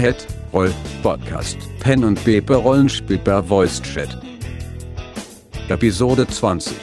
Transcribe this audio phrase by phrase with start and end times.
[0.00, 4.08] Head Roll Podcast Pen und Paper Rollenspiel per Voice Chat.
[5.68, 6.74] Episode 20.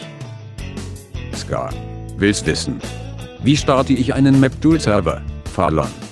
[1.36, 1.70] Ska.
[2.18, 2.80] Willst wissen?
[3.44, 5.22] Wie starte ich einen Map-Tool-Server?
[5.52, 6.07] Fallon.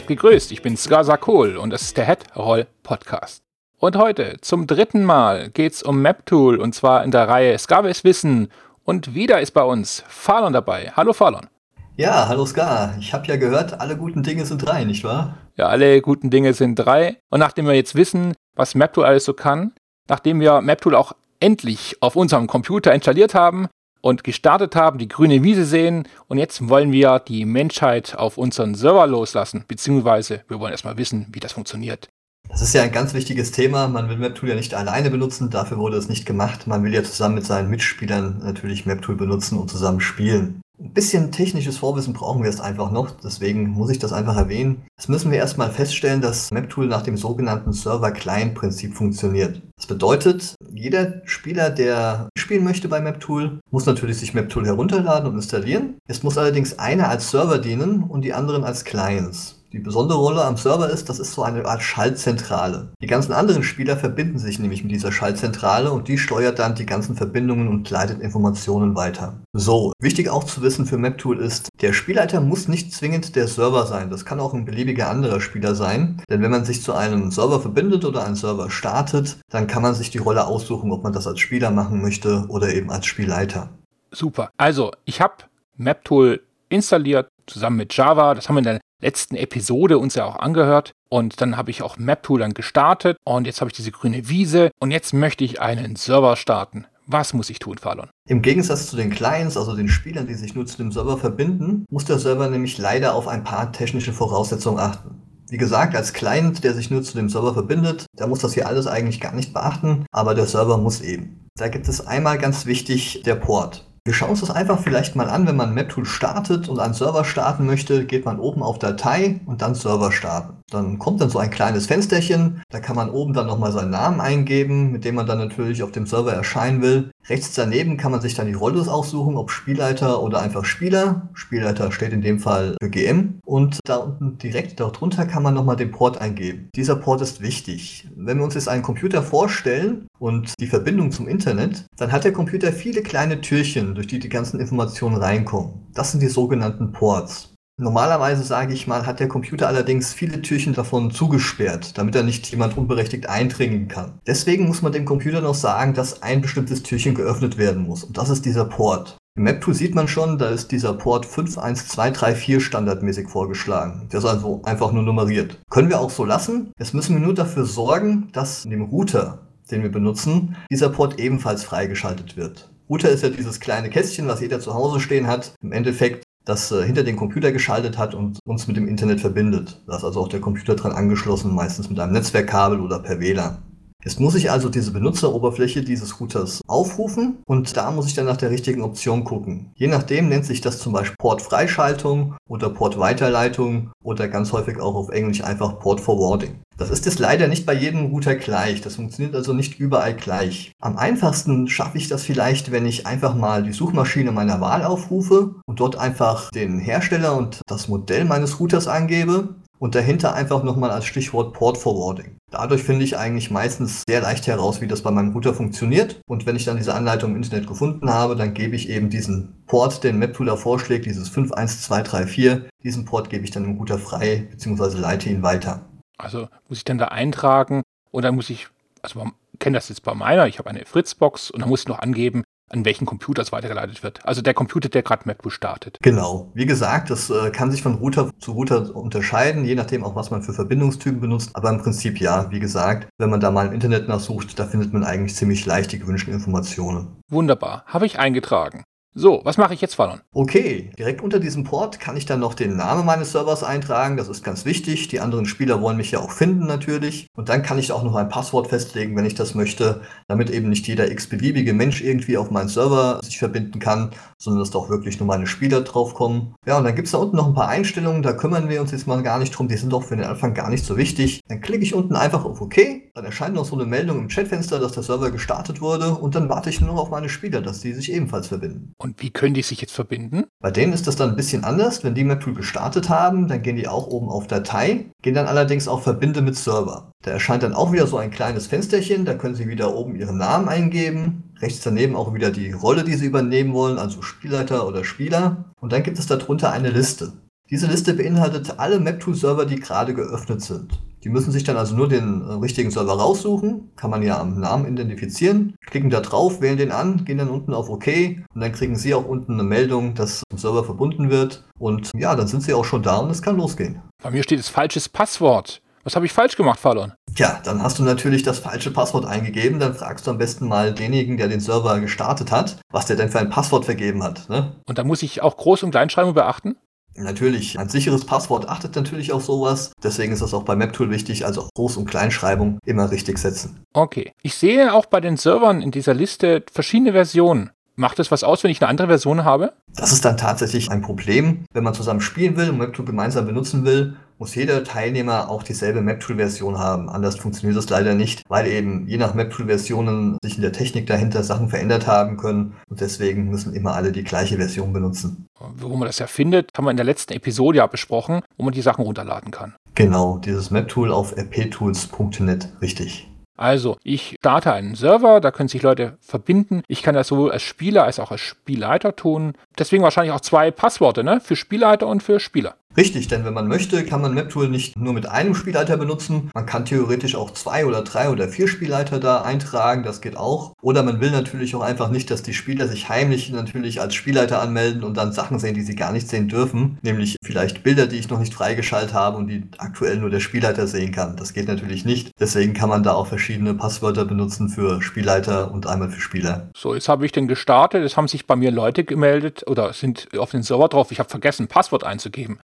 [0.00, 3.42] Seid gegrüßt, ich bin Skasa Kohl und das ist der Head Roll Podcast.
[3.76, 8.50] Und heute zum dritten Mal geht's um MapTool und zwar in der Reihe Skaves Wissen
[8.82, 10.90] und wieder ist bei uns Falon dabei.
[10.96, 11.48] Hallo Falon.
[11.96, 12.94] Ja, hallo Ska.
[12.98, 15.36] Ich habe ja gehört, alle guten Dinge sind drei, nicht wahr?
[15.56, 17.18] Ja, alle guten Dinge sind drei.
[17.28, 19.74] Und nachdem wir jetzt wissen, was MapTool alles so kann,
[20.08, 23.68] nachdem wir MapTool auch endlich auf unserem Computer installiert haben,
[24.00, 28.74] und gestartet haben, die grüne Wiese sehen und jetzt wollen wir die Menschheit auf unseren
[28.74, 32.08] Server loslassen, beziehungsweise wir wollen erstmal wissen, wie das funktioniert.
[32.48, 33.86] Das ist ja ein ganz wichtiges Thema.
[33.86, 36.66] Man will MapTool ja nicht alleine benutzen, dafür wurde es nicht gemacht.
[36.66, 40.60] Man will ja zusammen mit seinen Mitspielern natürlich MapTool benutzen und zusammen spielen.
[40.82, 44.86] Ein bisschen technisches Vorwissen brauchen wir jetzt einfach noch, deswegen muss ich das einfach erwähnen.
[44.96, 49.60] Jetzt müssen wir erstmal feststellen, dass MapTool nach dem sogenannten Server-Client-Prinzip funktioniert.
[49.76, 55.36] Das bedeutet, jeder Spieler, der spielen möchte bei MapTool, muss natürlich sich MapTool herunterladen und
[55.36, 55.98] installieren.
[56.08, 59.59] Es muss allerdings einer als Server dienen und die anderen als Clients.
[59.72, 62.92] Die besondere Rolle am Server ist, das ist so eine Art Schaltzentrale.
[63.00, 66.86] Die ganzen anderen Spieler verbinden sich nämlich mit dieser Schaltzentrale und die steuert dann die
[66.86, 69.34] ganzen Verbindungen und leitet Informationen weiter.
[69.52, 73.86] So, wichtig auch zu wissen für MapTool ist, der Spielleiter muss nicht zwingend der Server
[73.86, 74.10] sein.
[74.10, 76.20] Das kann auch ein beliebiger anderer Spieler sein.
[76.28, 79.94] Denn wenn man sich zu einem Server verbindet oder einen Server startet, dann kann man
[79.94, 83.68] sich die Rolle aussuchen, ob man das als Spieler machen möchte oder eben als Spielleiter.
[84.10, 84.50] Super.
[84.56, 85.34] Also, ich habe
[85.76, 88.34] MapTool installiert zusammen mit Java.
[88.34, 90.92] Das haben wir in der letzten Episode uns ja auch angehört.
[91.08, 94.70] Und dann habe ich auch MapTool dann gestartet und jetzt habe ich diese grüne Wiese
[94.78, 96.86] und jetzt möchte ich einen Server starten.
[97.06, 98.08] Was muss ich tun, Falon?
[98.28, 101.84] Im Gegensatz zu den Clients, also den Spielern, die sich nur zu dem Server verbinden,
[101.90, 105.20] muss der Server nämlich leider auf ein paar technische Voraussetzungen achten.
[105.48, 108.68] Wie gesagt, als Client, der sich nur zu dem Server verbindet, der muss das hier
[108.68, 111.40] alles eigentlich gar nicht beachten, aber der Server muss eben.
[111.56, 113.89] Da gibt es einmal ganz wichtig der Port.
[114.02, 117.22] Wir schauen uns das einfach vielleicht mal an, wenn man MapTool startet und einen Server
[117.22, 120.54] starten möchte, geht man oben auf Datei und dann Server starten.
[120.70, 124.20] Dann kommt dann so ein kleines Fensterchen, da kann man oben dann nochmal seinen Namen
[124.20, 127.10] eingeben, mit dem man dann natürlich auf dem Server erscheinen will.
[127.28, 131.28] Rechts daneben kann man sich dann die Rolle aussuchen, ob Spielleiter oder einfach Spieler.
[131.34, 133.40] Spielleiter steht in dem Fall für GM.
[133.44, 136.70] Und da unten direkt darunter kann man nochmal den Port eingeben.
[136.74, 138.08] Dieser Port ist wichtig.
[138.16, 142.32] Wenn wir uns jetzt einen Computer vorstellen und die Verbindung zum Internet, dann hat der
[142.32, 145.86] Computer viele kleine Türchen durch die die ganzen Informationen reinkommen.
[145.94, 147.49] Das sind die sogenannten Ports.
[147.80, 152.46] Normalerweise, sage ich mal, hat der Computer allerdings viele Türchen davon zugesperrt, damit er nicht
[152.50, 154.20] jemand unberechtigt eindringen kann.
[154.26, 158.04] Deswegen muss man dem Computer noch sagen, dass ein bestimmtes Türchen geöffnet werden muss.
[158.04, 159.16] Und das ist dieser Port.
[159.34, 164.10] Im MapTool sieht man schon, da ist dieser Port 51234 standardmäßig vorgeschlagen.
[164.12, 165.58] Der ist also einfach nur nummeriert.
[165.70, 166.72] Können wir auch so lassen.
[166.78, 171.18] Jetzt müssen wir nur dafür sorgen, dass in dem Router, den wir benutzen, dieser Port
[171.18, 172.70] ebenfalls freigeschaltet wird.
[172.90, 175.54] Router ist ja dieses kleine Kästchen, was jeder zu Hause stehen hat.
[175.62, 179.80] Im Endeffekt das äh, hinter den Computer geschaltet hat und uns mit dem Internet verbindet.
[179.86, 183.58] Da ist also auch der Computer dran angeschlossen, meistens mit einem Netzwerkkabel oder per WLAN.
[184.02, 188.38] Jetzt muss ich also diese Benutzeroberfläche dieses Routers aufrufen und da muss ich dann nach
[188.38, 189.72] der richtigen Option gucken.
[189.74, 195.10] Je nachdem nennt sich das zum Beispiel Port-Freischaltung oder Port-Weiterleitung oder ganz häufig auch auf
[195.10, 196.62] Englisch einfach Port-Forwarding.
[196.78, 198.80] Das ist jetzt leider nicht bei jedem Router gleich.
[198.80, 200.72] Das funktioniert also nicht überall gleich.
[200.80, 205.56] Am einfachsten schaffe ich das vielleicht, wenn ich einfach mal die Suchmaschine meiner Wahl aufrufe
[205.70, 210.90] und dort einfach den Hersteller und das Modell meines Routers angebe und dahinter einfach nochmal
[210.90, 212.38] als Stichwort Port Forwarding.
[212.50, 216.20] Dadurch finde ich eigentlich meistens sehr leicht heraus, wie das bei meinem Router funktioniert.
[216.26, 219.64] Und wenn ich dann diese Anleitung im Internet gefunden habe, dann gebe ich eben diesen
[219.68, 224.98] Port, den MapTooler vorschlägt, dieses 51234, diesen Port gebe ich dann im Router frei, beziehungsweise
[224.98, 225.88] leite ihn weiter.
[226.18, 228.66] Also muss ich dann da eintragen und dann muss ich,
[229.02, 231.88] also man kennt das jetzt bei meiner, ich habe eine Fritzbox und dann muss ich
[231.88, 234.24] noch angeben, an welchen Computer es weitergeleitet wird.
[234.24, 235.98] Also der Computer, der gerade MacBook startet.
[236.02, 236.50] Genau.
[236.54, 240.30] Wie gesagt, das äh, kann sich von Router zu Router unterscheiden, je nachdem auch, was
[240.30, 241.50] man für Verbindungstypen benutzt.
[241.54, 244.92] Aber im Prinzip ja, wie gesagt, wenn man da mal im Internet nachsucht, da findet
[244.92, 247.20] man eigentlich ziemlich leicht die gewünschten Informationen.
[247.28, 247.84] Wunderbar.
[247.86, 248.84] Habe ich eingetragen.
[249.12, 250.20] So, was mache ich jetzt, Fallon?
[250.32, 254.16] Okay, direkt unter diesem Port kann ich dann noch den Namen meines Servers eintragen.
[254.16, 255.08] Das ist ganz wichtig.
[255.08, 257.26] Die anderen Spieler wollen mich ja auch finden natürlich.
[257.36, 260.68] Und dann kann ich auch noch ein Passwort festlegen, wenn ich das möchte, damit eben
[260.68, 264.88] nicht jeder x-beliebige Mensch irgendwie auf meinen Server sich verbinden kann, sondern dass da auch
[264.88, 266.54] wirklich nur meine Spieler drauf kommen.
[266.66, 268.90] Ja, und dann gibt es da unten noch ein paar Einstellungen, da kümmern wir uns
[268.90, 271.40] jetzt mal gar nicht drum, die sind doch für den Anfang gar nicht so wichtig.
[271.48, 272.76] Dann klicke ich unten einfach auf OK,
[273.14, 276.48] dann erscheint noch so eine Meldung im Chatfenster, dass der Server gestartet wurde und dann
[276.48, 278.94] warte ich nur noch auf meine Spieler, dass die sich ebenfalls verbinden.
[278.98, 280.44] Und wie können die sich jetzt verbinden?
[280.60, 282.02] Bei denen ist das dann ein bisschen anders.
[282.02, 285.86] Wenn die MapTool gestartet haben, dann gehen die auch oben auf Datei, gehen dann allerdings
[285.86, 287.12] auf Verbinde mit Server.
[287.22, 290.38] Da erscheint dann auch wieder so ein kleines Fensterchen, da können Sie wieder oben Ihren
[290.38, 295.04] Namen eingeben, rechts daneben auch wieder die Rolle, die Sie übernehmen wollen, also Spielleiter oder
[295.04, 295.64] Spieler.
[295.80, 297.32] Und dann gibt es darunter eine Liste.
[297.70, 300.98] Diese Liste beinhaltet alle MapTool-Server, die gerade geöffnet sind.
[301.22, 304.58] Die müssen sich dann also nur den äh, richtigen Server raussuchen, kann man ja am
[304.58, 308.06] Namen identifizieren, klicken da drauf, wählen den an, gehen dann unten auf OK
[308.54, 312.34] und dann kriegen Sie auch unten eine Meldung, dass zum Server verbunden wird und ja,
[312.34, 314.00] dann sind Sie auch schon da und es kann losgehen.
[314.22, 315.82] Bei mir steht das falsches Passwort.
[316.02, 317.12] Was habe ich falsch gemacht, Fallon?
[317.34, 319.78] Tja, dann hast du natürlich das falsche Passwort eingegeben.
[319.78, 323.28] Dann fragst du am besten mal denjenigen, der den Server gestartet hat, was der denn
[323.28, 324.48] für ein Passwort vergeben hat.
[324.48, 324.72] Ne?
[324.86, 326.76] Und da muss ich auch Groß- und Kleinschreibung beachten?
[327.16, 329.92] Natürlich, ein sicheres Passwort achtet natürlich auf sowas.
[330.02, 333.84] Deswegen ist das auch bei MapTool wichtig, also Groß- und Kleinschreibung immer richtig setzen.
[333.92, 334.32] Okay.
[334.42, 337.70] Ich sehe auch bei den Servern in dieser Liste verschiedene Versionen.
[337.96, 339.74] Macht es was aus, wenn ich eine andere Version habe?
[339.94, 341.64] Das ist dann tatsächlich ein Problem.
[341.72, 346.00] Wenn man zusammen spielen will und MapTool gemeinsam benutzen will, muss jeder Teilnehmer auch dieselbe
[346.00, 347.10] MapTool-Version haben.
[347.10, 351.44] Anders funktioniert das leider nicht, weil eben je nach MapTool-Versionen sich in der Technik dahinter
[351.44, 355.46] Sachen verändert haben können und deswegen müssen immer alle die gleiche Version benutzen.
[355.76, 358.72] Wo man das ja findet, haben wir in der letzten Episode ja besprochen, wo man
[358.72, 359.74] die Sachen runterladen kann.
[359.94, 363.26] Genau, dieses MapTool auf rptools.net, richtig.
[363.58, 366.82] Also, ich starte einen Server, da können sich Leute verbinden.
[366.88, 369.52] Ich kann das sowohl als Spieler als auch als Spielleiter tun.
[369.78, 371.42] Deswegen wahrscheinlich auch zwei Passworte, ne?
[371.42, 372.76] Für Spielleiter und für Spieler.
[372.96, 376.50] Richtig, denn wenn man möchte, kann man MapTool nicht nur mit einem Spielleiter benutzen.
[376.54, 380.74] Man kann theoretisch auch zwei oder drei oder vier Spielleiter da eintragen, das geht auch.
[380.82, 384.60] Oder man will natürlich auch einfach nicht, dass die Spieler sich heimlich natürlich als Spielleiter
[384.60, 386.98] anmelden und dann Sachen sehen, die sie gar nicht sehen dürfen.
[387.02, 390.88] Nämlich vielleicht Bilder, die ich noch nicht freigeschaltet habe und die aktuell nur der Spielleiter
[390.88, 391.36] sehen kann.
[391.36, 392.32] Das geht natürlich nicht.
[392.40, 396.68] Deswegen kann man da auch verschiedene Passwörter benutzen für Spielleiter und einmal für Spieler.
[396.76, 398.04] So, jetzt habe ich den gestartet.
[398.04, 401.12] Es haben sich bei mir Leute gemeldet oder sind auf den Server drauf.
[401.12, 402.58] Ich habe vergessen, Passwort einzugeben.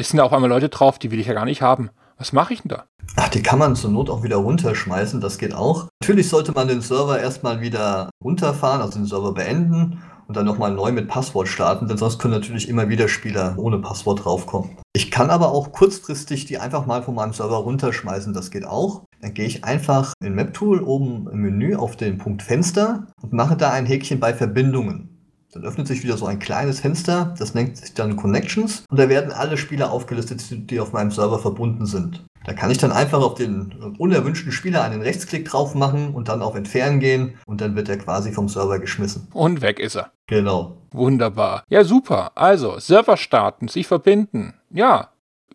[0.00, 1.90] Es sind auf einmal Leute drauf, die will ich ja gar nicht haben.
[2.16, 2.84] Was mache ich denn da?
[3.16, 5.88] Ach, die kann man zur Not auch wieder runterschmeißen, das geht auch.
[6.00, 10.72] Natürlich sollte man den Server erstmal wieder runterfahren, also den Server beenden und dann nochmal
[10.72, 14.78] neu mit Passwort starten, denn sonst können natürlich immer wieder Spieler ohne Passwort draufkommen.
[14.94, 19.02] Ich kann aber auch kurzfristig die einfach mal von meinem Server runterschmeißen, das geht auch.
[19.20, 23.56] Dann gehe ich einfach in MapTool oben im Menü auf den Punkt Fenster und mache
[23.56, 25.09] da ein Häkchen bei Verbindungen.
[25.52, 29.08] Dann öffnet sich wieder so ein kleines Fenster, das nennt sich dann Connections und da
[29.08, 32.24] werden alle Spieler aufgelistet, die auf meinem Server verbunden sind.
[32.44, 36.40] Da kann ich dann einfach auf den unerwünschten Spieler einen Rechtsklick drauf machen und dann
[36.40, 39.26] auf Entfernen gehen und dann wird er quasi vom Server geschmissen.
[39.32, 40.12] Und weg ist er.
[40.26, 40.76] Genau.
[40.92, 41.64] Wunderbar.
[41.68, 42.32] Ja, super.
[42.36, 44.54] Also, Server starten, sich verbinden.
[44.70, 45.08] Ja,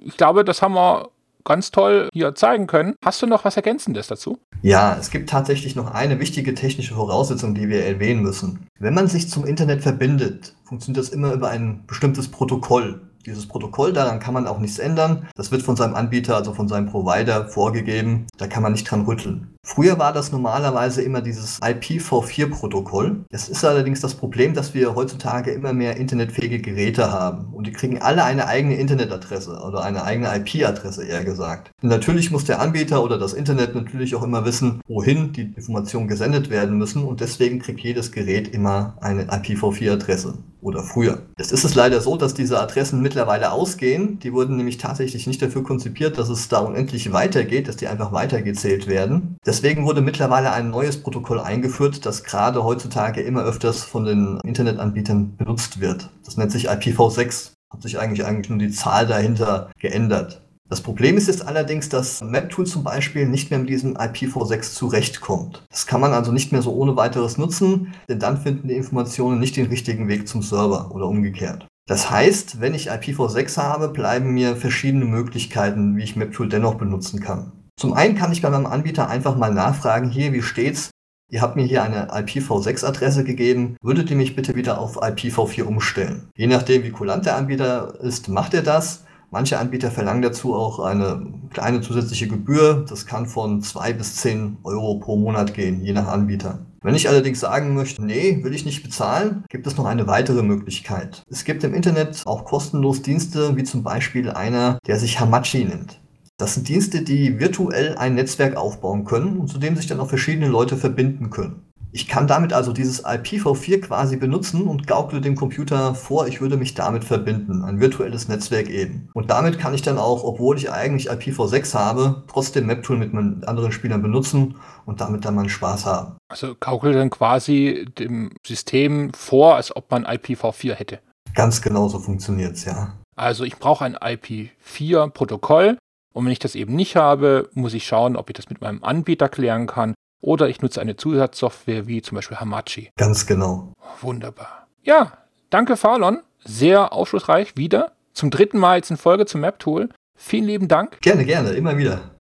[0.03, 1.09] ich glaube, das haben wir
[1.45, 2.95] ganz toll hier zeigen können.
[3.03, 4.39] Hast du noch was Ergänzendes dazu?
[4.61, 8.67] Ja, es gibt tatsächlich noch eine wichtige technische Voraussetzung, die wir erwähnen müssen.
[8.79, 13.01] Wenn man sich zum Internet verbindet, funktioniert das immer über ein bestimmtes Protokoll.
[13.25, 15.27] Dieses Protokoll, daran kann man auch nichts ändern.
[15.35, 18.27] Das wird von seinem Anbieter, also von seinem Provider vorgegeben.
[18.37, 19.55] Da kann man nicht dran rütteln.
[19.63, 23.25] Früher war das normalerweise immer dieses IPv4-Protokoll.
[23.31, 27.51] Es ist allerdings das Problem, dass wir heutzutage immer mehr internetfähige Geräte haben.
[27.51, 31.71] Und die kriegen alle eine eigene Internetadresse oder eine eigene IP-Adresse eher gesagt.
[31.81, 36.07] Und natürlich muss der Anbieter oder das Internet natürlich auch immer wissen, wohin die Informationen
[36.07, 37.03] gesendet werden müssen.
[37.03, 41.19] Und deswegen kriegt jedes Gerät immer eine IPv4-Adresse oder früher.
[41.37, 44.19] Jetzt ist es leider so, dass diese Adressen mittlerweile ausgehen.
[44.19, 48.11] Die wurden nämlich tatsächlich nicht dafür konzipiert, dass es da unendlich weitergeht, dass die einfach
[48.11, 49.37] weitergezählt werden.
[49.45, 55.37] Deswegen wurde mittlerweile ein neues Protokoll eingeführt, das gerade heutzutage immer öfters von den Internetanbietern
[55.37, 56.09] benutzt wird.
[56.25, 57.51] Das nennt sich IPv6.
[57.71, 60.41] Hat sich eigentlich eigentlich nur die Zahl dahinter geändert.
[60.67, 65.63] Das Problem ist jetzt allerdings, dass MapTool zum Beispiel nicht mehr mit diesem IPv6 zurechtkommt.
[65.69, 69.39] Das kann man also nicht mehr so ohne weiteres nutzen, denn dann finden die Informationen
[69.39, 71.67] nicht den richtigen Weg zum Server oder umgekehrt.
[71.87, 77.19] Das heißt, wenn ich IPv6 habe, bleiben mir verschiedene Möglichkeiten, wie ich MapTool dennoch benutzen
[77.19, 77.51] kann.
[77.79, 80.89] Zum einen kann ich bei meinem Anbieter einfach mal nachfragen, hier, wie steht's?
[81.29, 83.77] Ihr habt mir hier eine IPv6-Adresse gegeben.
[83.81, 86.29] Würdet ihr mich bitte wieder auf IPv4 umstellen?
[86.35, 89.04] Je nachdem, wie kulant der Anbieter ist, macht er das.
[89.35, 92.85] Manche Anbieter verlangen dazu auch eine kleine zusätzliche Gebühr.
[92.87, 96.59] Das kann von zwei bis zehn Euro pro Monat gehen, je nach Anbieter.
[96.81, 100.41] Wenn ich allerdings sagen möchte, nee, will ich nicht bezahlen, gibt es noch eine weitere
[100.41, 101.21] Möglichkeit.
[101.29, 105.99] Es gibt im Internet auch kostenlos Dienste, wie zum Beispiel einer, der sich Hamachi nennt.
[106.37, 110.07] Das sind Dienste, die virtuell ein Netzwerk aufbauen können und zu dem sich dann auch
[110.07, 111.61] verschiedene Leute verbinden können.
[111.95, 116.57] Ich kann damit also dieses IPv4 quasi benutzen und gaukle dem Computer vor, ich würde
[116.57, 117.63] mich damit verbinden.
[117.63, 119.07] Ein virtuelles Netzwerk eben.
[119.13, 123.45] Und damit kann ich dann auch, obwohl ich eigentlich IPv6 habe, trotzdem MapTool mit meinen
[123.45, 126.17] anderen Spielern benutzen und damit dann meinen Spaß haben.
[126.27, 130.99] Also gaukelt dann quasi dem System vor, als ob man IPv4 hätte.
[131.33, 132.93] Ganz genau so funktioniert es, ja.
[133.15, 135.77] Also ich brauche ein IP4-Protokoll
[136.13, 138.83] und wenn ich das eben nicht habe, muss ich schauen, ob ich das mit meinem
[138.83, 139.93] Anbieter klären kann
[140.25, 142.89] oder ich nutze eine Zusatzsoftware wie zum Beispiel Hamachi.
[142.97, 143.73] Ganz genau.
[144.01, 144.67] Wunderbar.
[144.81, 145.19] Ja,
[145.51, 146.21] danke Falon.
[146.43, 147.91] Sehr aufschlussreich wieder.
[148.13, 149.89] Zum dritten Mal jetzt in Folge zum Map-Tool.
[150.17, 150.99] Vielen lieben Dank.
[151.01, 152.15] Gerne, gerne, immer wieder.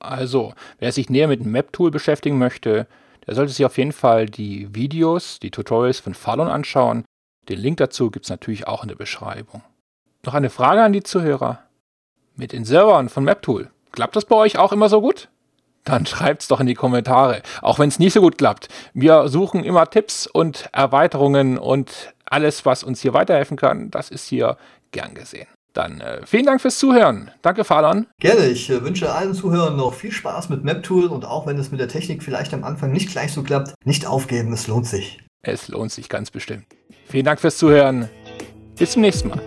[0.00, 2.88] Also, wer sich näher mit dem Map-Tool beschäftigen möchte,
[3.26, 7.04] der sollte sich auf jeden Fall die Videos, die Tutorials von Falon anschauen.
[7.48, 9.62] Den Link dazu gibt es natürlich auch in der Beschreibung.
[10.24, 11.60] Noch eine Frage an die Zuhörer.
[12.34, 15.28] Mit den Servern von MapTool, klappt das bei euch auch immer so gut?
[15.84, 18.68] Dann schreibt's doch in die Kommentare, auch wenn es nicht so gut klappt.
[18.94, 24.26] Wir suchen immer Tipps und Erweiterungen und alles, was uns hier weiterhelfen kann, das ist
[24.26, 24.56] hier
[24.92, 25.46] gern gesehen.
[25.74, 27.32] Dann äh, vielen Dank fürs Zuhören.
[27.42, 28.06] Danke, Fadern.
[28.20, 28.46] Gerne.
[28.46, 31.80] Ich äh, wünsche allen Zuhörern noch viel Spaß mit MapTool und auch wenn es mit
[31.80, 35.18] der Technik vielleicht am Anfang nicht gleich so klappt, nicht aufgeben, es lohnt sich.
[35.42, 36.66] Es lohnt sich ganz bestimmt.
[37.06, 38.08] Vielen Dank fürs Zuhören.
[38.78, 39.42] Bis zum nächsten Mal.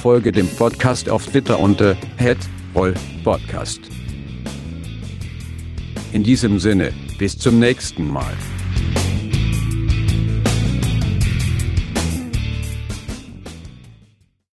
[0.00, 1.94] Folge dem Podcast auf Twitter unter
[2.74, 3.80] @rollpodcast.
[6.14, 8.32] In diesem Sinne, bis zum nächsten Mal.